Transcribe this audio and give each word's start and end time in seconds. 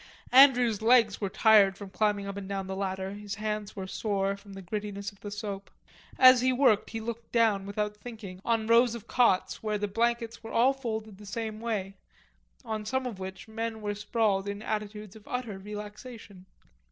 Andrews's 0.31 0.81
legs 0.81 1.21
were 1.21 1.29
tired 1.29 1.77
from 1.77 1.91
climbing 1.91 2.25
up 2.25 2.35
and 2.35 2.49
down 2.49 2.65
the 2.65 2.75
ladder, 2.75 3.11
his 3.11 3.35
hands 3.35 3.75
were 3.75 3.85
sore 3.85 4.35
from 4.35 4.53
the 4.53 4.61
grittiness 4.63 5.11
of 5.11 5.19
the 5.19 5.29
soap; 5.29 5.69
as 6.17 6.41
he 6.41 6.51
worked 6.51 6.89
he 6.89 6.99
looked 6.99 7.31
down, 7.31 7.67
without 7.67 7.97
thinking, 7.97 8.41
on 8.43 8.65
rows 8.65 8.95
of 8.95 9.05
cots 9.05 9.61
where 9.61 9.77
the 9.77 9.87
blankets 9.87 10.41
were 10.41 10.51
all 10.51 10.73
folded 10.73 11.19
the 11.19 11.25
same 11.27 11.59
way, 11.59 11.93
on 12.65 12.83
some 12.83 13.05
of 13.05 13.19
which 13.19 13.47
men 13.47 13.79
were 13.79 13.93
sprawled 13.93 14.49
in 14.49 14.63
attitudes 14.63 15.15
of 15.15 15.27
utter 15.27 15.59
relaxation. 15.59 16.47